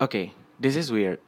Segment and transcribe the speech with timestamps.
[0.00, 1.20] Oke, this is weird.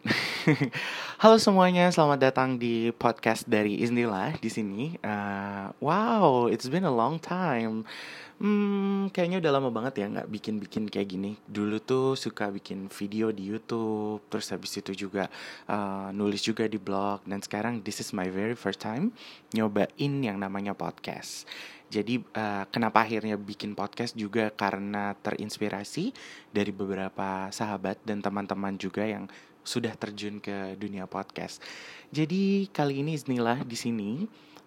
[1.20, 4.96] Halo semuanya, selamat datang di podcast dari Isnillah di sini.
[5.04, 7.84] Uh, wow, it's been a long time.
[8.42, 11.38] Hmm, kayaknya udah lama banget ya nggak bikin-bikin kayak gini.
[11.46, 15.30] Dulu tuh suka bikin video di YouTube, terus habis itu juga
[15.70, 17.22] uh, nulis juga di blog.
[17.22, 19.14] Dan sekarang this is my very first time
[19.54, 21.46] nyobain yang namanya podcast.
[21.86, 26.10] Jadi uh, kenapa akhirnya bikin podcast juga karena terinspirasi
[26.50, 29.30] dari beberapa sahabat dan teman-teman juga yang
[29.62, 31.62] sudah terjun ke dunia podcast.
[32.10, 34.10] Jadi kali ini Isnillah di sini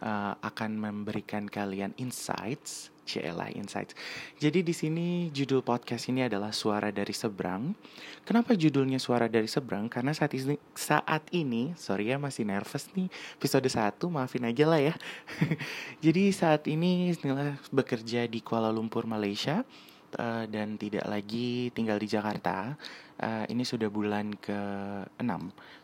[0.05, 3.93] uh, akan memberikan kalian insights CLI Insights.
[4.41, 7.77] Jadi di sini judul podcast ini adalah Suara dari Seberang.
[8.25, 9.87] Kenapa judulnya Suara dari Seberang?
[9.87, 13.07] Karena saat ini saat ini, sorry ya masih nervous nih.
[13.37, 14.93] Episode 1, maafin aja lah ya.
[16.05, 19.61] Jadi saat ini Nila bekerja di Kuala Lumpur, Malaysia
[20.17, 22.73] uh, dan tidak lagi tinggal di Jakarta
[23.21, 25.31] uh, ini sudah bulan ke-6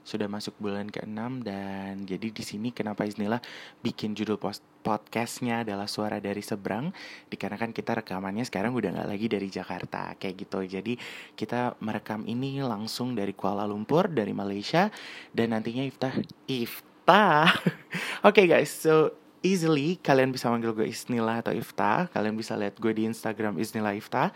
[0.01, 3.39] sudah masuk bulan ke-6 dan jadi di sini kenapa Isnillah
[3.85, 6.89] bikin judul post podcastnya adalah suara dari seberang?
[7.29, 10.59] Dikarenakan kita rekamannya sekarang udah nggak lagi dari Jakarta kayak gitu.
[10.65, 10.97] Jadi
[11.37, 14.89] kita merekam ini langsung dari Kuala Lumpur dari Malaysia
[15.29, 16.17] dan nantinya Iftah
[16.49, 17.47] Iftah.
[18.25, 22.77] Oke okay guys so easily kalian bisa manggil gue Isnillah atau Iftah kalian bisa lihat
[22.77, 24.29] gue di Instagram Isnillah Iftah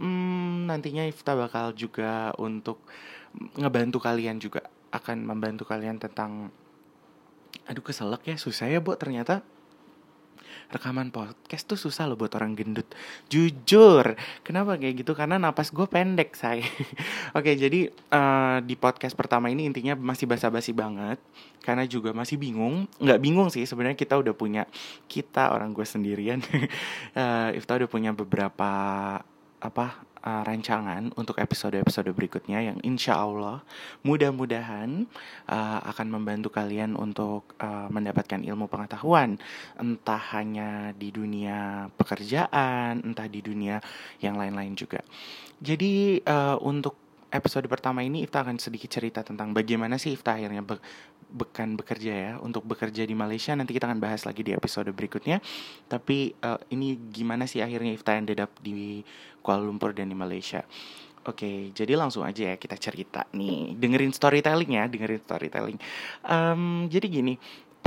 [0.00, 2.80] hmm, nantinya Ifta bakal juga untuk
[3.56, 6.48] ngebantu kalian juga akan membantu kalian tentang
[7.68, 9.44] aduh keselak ya susah ya bu ternyata
[10.70, 12.86] rekaman podcast tuh susah loh buat orang gendut.
[13.30, 14.18] Jujur.
[14.42, 15.12] Kenapa kayak gitu?
[15.14, 16.64] Karena napas gue pendek saya
[17.38, 21.22] oke jadi uh, di podcast pertama ini intinya masih basa-basi banget.
[21.62, 22.86] Karena juga masih bingung.
[22.98, 24.66] Nggak bingung sih sebenarnya kita udah punya
[25.06, 26.42] kita orang gue sendirian.
[27.14, 28.70] Uh, Ifta udah punya beberapa
[29.56, 29.86] apa
[30.26, 33.62] uh, rancangan untuk episode-episode berikutnya yang insya Allah
[34.02, 35.06] mudah-mudahan
[35.46, 39.38] uh, akan membantu kalian untuk uh, mendapatkan ilmu pengetahuan.
[39.78, 43.78] Entah hanya di dunia pekerjaan entah di dunia
[44.18, 45.00] yang lain-lain juga.
[45.62, 50.62] Jadi uh, untuk episode pertama ini Ifta akan sedikit cerita tentang bagaimana sih Ifta akhirnya
[50.62, 50.78] be
[51.26, 55.42] bekan bekerja ya untuk bekerja di Malaysia nanti kita akan bahas lagi di episode berikutnya
[55.90, 59.02] tapi uh, ini gimana sih akhirnya Ifta ended up di
[59.42, 60.62] Kuala Lumpur dan di Malaysia
[61.26, 63.74] Oke, jadi langsung aja ya kita cerita nih.
[63.74, 65.78] Dengerin storytelling ya, dengerin storytelling.
[66.22, 67.34] Um, jadi gini,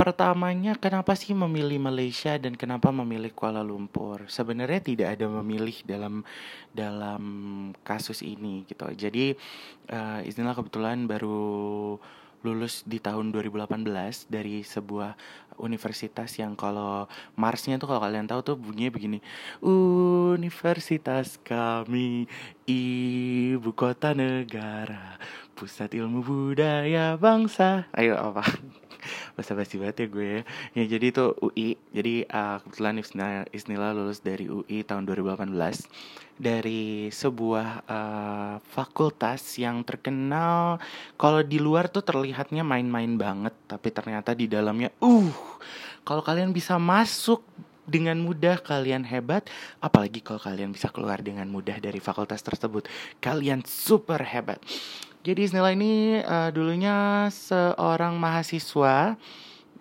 [0.00, 4.24] pertamanya kenapa sih memilih Malaysia dan kenapa memilih Kuala Lumpur?
[4.32, 6.24] Sebenarnya tidak ada memilih dalam
[6.72, 7.22] dalam
[7.84, 8.88] kasus ini gitu.
[8.96, 9.36] Jadi
[9.92, 12.00] uh, istilah kebetulan baru
[12.40, 13.84] lulus di tahun 2018
[14.32, 15.12] dari sebuah
[15.60, 17.04] universitas yang kalau
[17.36, 19.18] Marsnya tuh kalau kalian tahu tuh bunyinya begini
[19.60, 22.24] Universitas kami
[22.64, 25.20] ibu kota negara
[25.52, 28.40] pusat ilmu budaya bangsa ayo apa
[29.34, 30.40] bahasa basi banget ya gue ya.
[30.76, 35.50] ya jadi itu UI jadi uh, kebetulan Isnila, Isnila lulus dari UI tahun 2018
[36.40, 40.80] dari sebuah uh, fakultas yang terkenal.
[41.20, 43.52] Kalau di luar tuh terlihatnya main-main banget.
[43.68, 45.36] Tapi ternyata di dalamnya uh
[46.00, 47.44] kalau kalian bisa masuk
[47.90, 49.50] dengan mudah kalian hebat.
[49.82, 52.86] Apalagi kalau kalian bisa keluar dengan mudah dari fakultas tersebut.
[53.18, 54.62] Kalian super hebat.
[55.20, 59.20] Jadi Isnila ini uh, dulunya seorang mahasiswa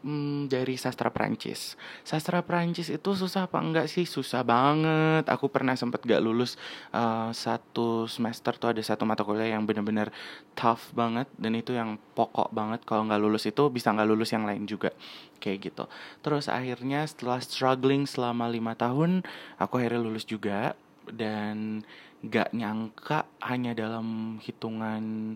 [0.04, 1.76] hmm, dari sastra Prancis.
[2.04, 4.04] Sastra Prancis itu susah apa enggak sih?
[4.04, 5.28] Susah banget.
[5.28, 6.56] Aku pernah sempat gak lulus
[6.92, 10.12] uh, satu semester tuh ada satu mata kuliah yang bener-bener
[10.56, 12.84] tough banget dan itu yang pokok banget.
[12.84, 14.92] Kalau nggak lulus itu bisa nggak lulus yang lain juga
[15.40, 15.84] kayak gitu.
[16.20, 19.24] Terus akhirnya setelah struggling selama lima tahun,
[19.62, 20.76] aku akhirnya lulus juga
[21.09, 21.82] dan
[22.20, 25.36] gak nyangka hanya dalam hitungan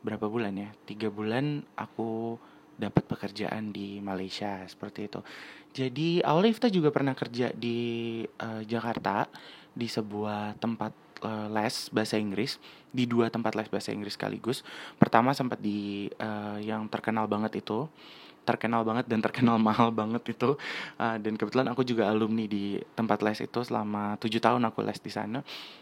[0.00, 2.36] berapa bulan ya tiga bulan aku
[2.80, 5.20] dapat pekerjaan di Malaysia seperti itu.
[5.70, 9.28] Jadi awalnya juga pernah kerja di uh, Jakarta
[9.70, 10.92] di sebuah tempat
[11.22, 12.58] uh, les bahasa Inggris
[12.90, 14.66] di dua tempat les bahasa Inggris sekaligus.
[14.98, 17.86] Pertama sempat di uh, yang terkenal banget itu
[18.44, 20.56] terkenal banget dan terkenal mahal banget itu.
[20.96, 24.98] Uh, dan kebetulan aku juga alumni di tempat les itu selama tujuh tahun aku les
[24.98, 25.40] di sana.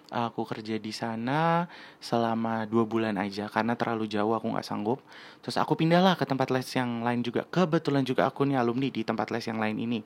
[0.09, 1.69] Aku kerja di sana
[2.01, 4.99] selama dua bulan aja karena terlalu jauh aku nggak sanggup.
[5.45, 7.45] Terus aku pindahlah ke tempat les yang lain juga.
[7.49, 10.01] Kebetulan juga aku nih alumni di tempat les yang lain ini.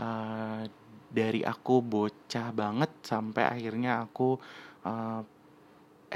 [0.00, 0.64] Uh,
[1.12, 4.40] dari aku bocah banget sampai akhirnya aku
[4.88, 5.20] uh,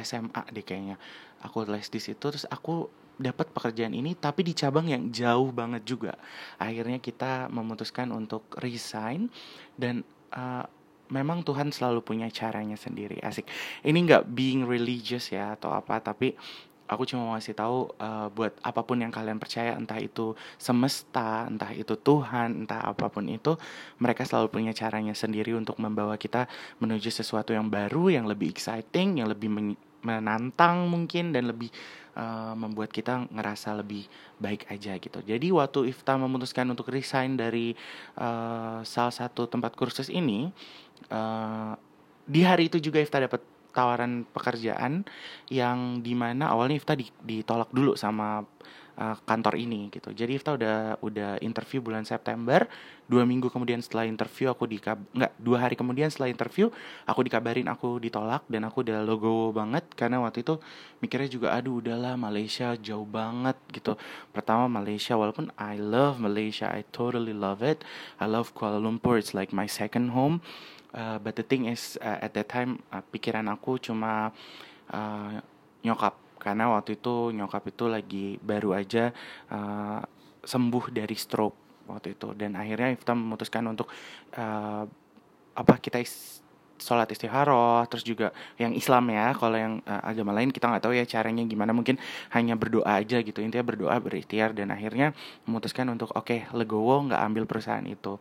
[0.00, 0.96] SMA deh kayaknya.
[1.44, 5.82] Aku les di situ terus aku dapat pekerjaan ini tapi di cabang yang jauh banget
[5.84, 6.14] juga.
[6.60, 9.32] Akhirnya kita memutuskan untuk resign
[9.76, 10.04] dan
[10.36, 10.64] uh,
[11.08, 13.18] memang Tuhan selalu punya caranya sendiri.
[13.22, 13.46] Asik.
[13.82, 16.36] Ini nggak being religious ya atau apa tapi
[16.86, 21.44] aku cuma mau ngasih tahu uh, buat apa pun yang kalian percaya entah itu semesta
[21.50, 23.58] entah itu Tuhan entah apa pun itu
[23.98, 26.46] mereka selalu punya caranya sendiri untuk membawa kita
[26.78, 29.50] menuju sesuatu yang baru yang lebih exciting yang lebih
[30.06, 31.74] menantang mungkin dan lebih
[32.14, 34.06] uh, membuat kita ngerasa lebih
[34.38, 35.18] baik aja gitu.
[35.26, 37.74] Jadi waktu Ifta memutuskan untuk resign dari
[38.16, 40.46] uh, salah satu tempat kursus ini
[41.10, 41.74] uh,
[42.26, 43.42] di hari itu juga Ifta dapat
[43.76, 45.04] tawaran pekerjaan
[45.52, 48.46] yang di mana awalnya Ifta ditolak dulu sama
[48.98, 50.10] uh, kantor ini gitu.
[50.12, 52.66] Jadi Ifta udah udah interview bulan September,
[53.06, 56.72] dua minggu kemudian setelah interview aku di nggak dua hari kemudian setelah interview
[57.06, 60.58] aku dikabarin aku ditolak dan aku udah logo banget karena waktu itu
[61.00, 63.94] mikirnya juga aduh udahlah Malaysia jauh banget gitu.
[64.34, 67.86] Pertama Malaysia walaupun I love Malaysia, I totally love it.
[68.18, 70.40] I love Kuala Lumpur, it's like my second home
[70.96, 74.32] uh, but the thing is uh, at that time uh, pikiran aku cuma
[74.90, 75.36] uh,
[75.84, 79.10] nyokap karena waktu itu nyokap itu lagi baru aja
[79.50, 80.00] uh,
[80.46, 82.34] sembuh dari stroke waktu itu.
[82.38, 83.90] Dan akhirnya Ifta memutuskan untuk
[84.38, 84.84] uh,
[85.56, 86.44] apa kita is
[86.76, 88.30] sholat istiharoh terus juga
[88.60, 89.32] yang Islam ya.
[89.34, 91.72] Kalau yang uh, agama lain kita nggak tahu ya caranya gimana.
[91.72, 91.96] Mungkin
[92.36, 93.42] hanya berdoa aja gitu.
[93.42, 94.52] Intinya berdoa berikhtiar.
[94.52, 95.16] Dan akhirnya
[95.48, 98.20] memutuskan untuk oke okay, legowo nggak ambil perusahaan itu.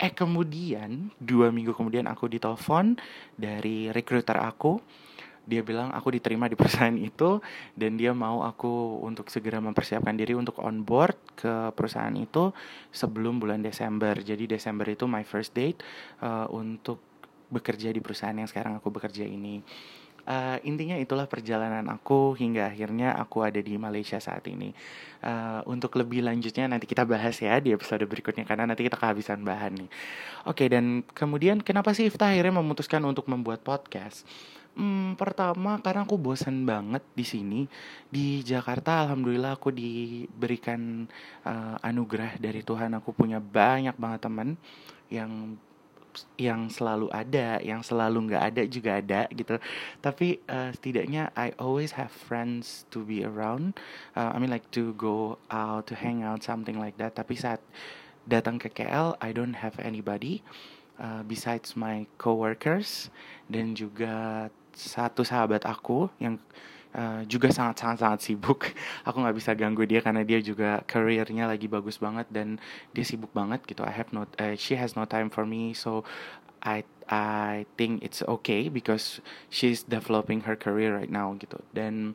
[0.00, 2.96] Eh kemudian dua minggu kemudian aku ditelepon
[3.36, 4.80] dari recruiter aku.
[5.50, 7.42] Dia bilang aku diterima di perusahaan itu
[7.74, 12.54] dan dia mau aku untuk segera mempersiapkan diri untuk on board ke perusahaan itu
[12.94, 14.14] sebelum bulan Desember.
[14.14, 15.82] Jadi Desember itu my first date
[16.22, 17.02] uh, untuk
[17.50, 19.58] bekerja di perusahaan yang sekarang aku bekerja ini
[20.30, 24.74] uh, intinya itulah perjalanan aku hingga akhirnya aku ada di Malaysia saat ini.
[25.20, 29.44] Uh, untuk lebih lanjutnya nanti kita bahas ya di episode berikutnya karena nanti kita kehabisan
[29.44, 29.90] bahan nih.
[30.48, 34.24] Oke okay, dan kemudian kenapa sih Ifta akhirnya memutuskan untuk membuat podcast?
[34.70, 37.60] Hmm, pertama karena aku bosan banget di sini
[38.06, 39.02] di Jakarta.
[39.02, 41.10] Alhamdulillah aku diberikan
[41.42, 42.94] uh, anugerah dari Tuhan.
[42.94, 44.54] Aku punya banyak banget teman
[45.10, 45.58] yang
[46.38, 49.58] yang selalu ada, yang selalu nggak ada juga ada gitu.
[50.02, 53.78] Tapi uh, setidaknya I always have friends to be around.
[54.14, 57.18] Uh, I mean like to go out, to hang out, something like that.
[57.18, 57.62] Tapi saat
[58.26, 60.46] datang ke KL, I don't have anybody
[61.00, 63.08] uh, besides my coworkers
[63.48, 66.38] dan juga satu sahabat aku yang
[66.94, 68.70] uh, juga sangat sangat sangat sibuk.
[69.06, 72.58] Aku nggak bisa ganggu dia karena dia juga karirnya lagi bagus banget dan
[72.94, 73.82] dia sibuk banget gitu.
[73.86, 76.02] I have no, uh, she has no time for me, so
[76.62, 79.18] I I think it's okay because
[79.50, 81.58] she's developing her career right now gitu.
[81.74, 82.14] Dan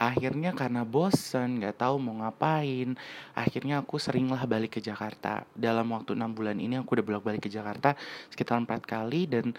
[0.00, 2.96] akhirnya karena bosen nggak tahu mau ngapain
[3.36, 7.44] akhirnya aku seringlah balik ke Jakarta dalam waktu enam bulan ini aku udah bolak balik
[7.44, 7.92] ke Jakarta
[8.32, 9.52] sekitar empat kali dan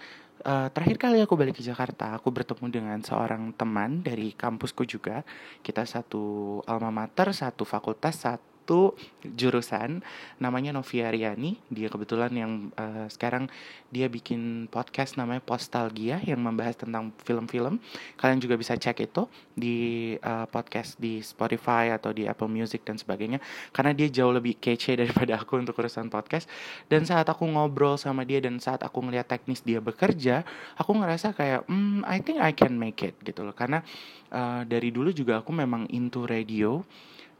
[0.44, 5.24] uh, terakhir kali aku balik ke Jakarta, aku bertemu dengan seorang teman dari kampusku juga.
[5.64, 8.94] Kita satu alma mater, satu fakultas, satu satu
[9.26, 10.06] jurusan
[10.38, 13.50] namanya Novia Riani dia kebetulan yang uh, sekarang
[13.90, 17.82] dia bikin podcast namanya Postalgia yang membahas tentang film-film.
[18.14, 19.26] Kalian juga bisa cek itu
[19.58, 23.42] di uh, podcast di Spotify atau di Apple Music dan sebagainya.
[23.74, 26.46] Karena dia jauh lebih kece daripada aku untuk urusan podcast.
[26.86, 30.46] Dan saat aku ngobrol sama dia dan saat aku ngeliat teknis dia bekerja
[30.78, 33.58] aku ngerasa kayak hmm I think I can make it gitu loh.
[33.58, 33.82] Karena
[34.30, 36.78] uh, dari dulu juga aku memang into radio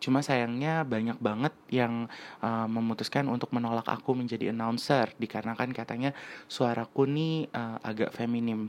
[0.02, 2.10] Cuma sayangnya banyak banget yang
[2.42, 6.10] uh, memutuskan untuk menolak aku menjadi announcer dikarenakan katanya
[6.50, 8.66] suaraku nih uh, agak feminim.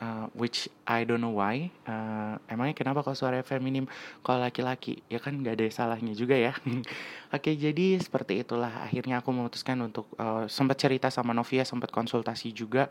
[0.00, 1.68] Uh, which I don't know why.
[1.84, 3.84] Uh, emangnya kenapa kalau suara feminim
[4.24, 5.04] kalau laki-laki?
[5.12, 6.56] Ya kan nggak ada salahnya juga ya.
[7.36, 12.54] Oke jadi seperti itulah akhirnya aku memutuskan untuk uh, sempat cerita sama Novia sempat konsultasi
[12.54, 12.88] juga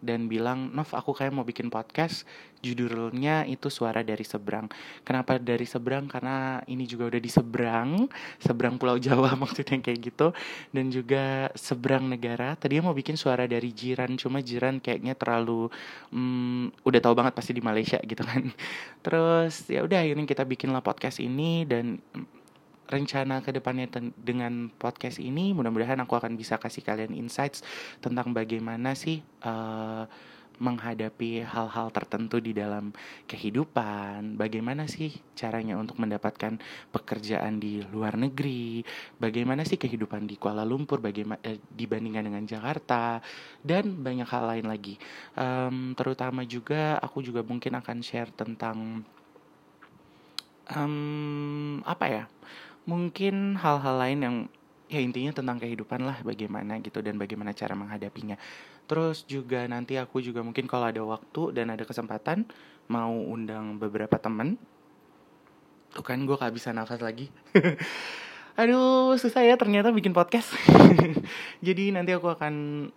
[0.00, 2.24] dan bilang Nov aku kayak mau bikin podcast
[2.60, 4.68] judulnya itu suara dari seberang.
[5.00, 6.04] Kenapa dari seberang?
[6.06, 8.04] Karena ini juga udah di seberang
[8.36, 10.32] seberang Pulau Jawa maksudnya kayak gitu.
[10.72, 15.72] Dan juga seberang negara tadi mau bikin suara dari jiran cuma jiran kayaknya terlalu
[16.12, 18.52] um, udah tahu banget pasti di Malaysia gitu kan.
[19.04, 21.96] Terus ya udah akhirnya kita bikinlah podcast ini dan
[22.90, 23.86] rencana ke depannya
[24.18, 27.62] dengan podcast ini mudah-mudahan aku akan bisa kasih kalian insights
[28.02, 30.04] tentang bagaimana sih uh,
[30.60, 32.92] menghadapi hal-hal tertentu di dalam
[33.24, 36.60] kehidupan, bagaimana sih caranya untuk mendapatkan
[36.92, 38.84] pekerjaan di luar negeri,
[39.16, 43.24] bagaimana sih kehidupan di Kuala Lumpur, bagaimana eh, dibandingkan dengan Jakarta,
[43.64, 45.00] dan banyak hal lain lagi.
[45.32, 49.00] Um, terutama juga aku juga mungkin akan share tentang
[50.76, 52.24] um, apa ya?
[52.88, 54.36] Mungkin hal-hal lain yang
[54.90, 58.34] ya intinya tentang kehidupan lah bagaimana gitu dan bagaimana cara menghadapinya.
[58.90, 62.48] Terus juga nanti aku juga mungkin kalau ada waktu dan ada kesempatan
[62.90, 64.58] mau undang beberapa teman
[65.90, 67.26] Tuh kan gue bisa nafas lagi
[68.58, 70.50] Aduh susah ya ternyata bikin podcast.
[71.66, 72.54] Jadi nanti aku akan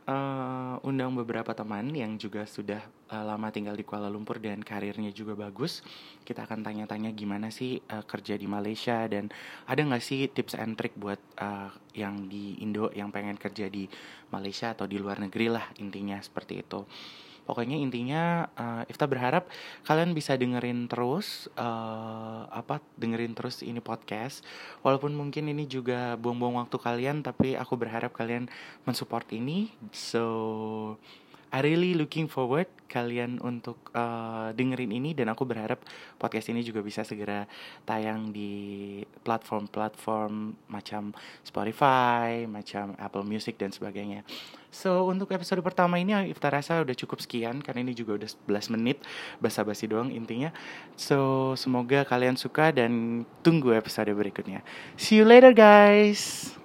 [0.10, 2.82] uh, undang beberapa teman yang juga sudah
[3.14, 5.86] uh, lama tinggal di Kuala Lumpur dan karirnya juga bagus.
[6.26, 9.30] Kita akan tanya-tanya gimana sih uh, kerja di Malaysia Dan
[9.70, 13.86] ada gak sih tips and trick buat uh, yang di Indo yang pengen kerja di
[14.34, 16.82] Malaysia atau di luar negeri lah intinya seperti itu
[17.44, 19.48] pokoknya intinya uh, Ifta berharap
[19.84, 24.44] kalian bisa dengerin terus uh, apa dengerin terus ini podcast.
[24.82, 28.48] Walaupun mungkin ini juga buang-buang waktu kalian tapi aku berharap kalian
[28.88, 29.72] mensupport ini.
[29.92, 30.24] So
[31.54, 35.82] I really looking forward kalian untuk uh, dengerin ini dan aku berharap
[36.18, 37.46] podcast ini juga bisa segera
[37.86, 40.34] tayang di platform-platform
[40.70, 41.14] macam
[41.46, 44.26] Spotify, macam Apple Music dan sebagainya.
[44.74, 48.74] So untuk episode pertama ini Ifta rasa udah cukup sekian karena ini juga udah 11
[48.74, 48.98] menit
[49.38, 50.50] basa-basi doang intinya.
[50.98, 54.66] So semoga kalian suka dan tunggu episode berikutnya.
[54.98, 56.63] See you later guys.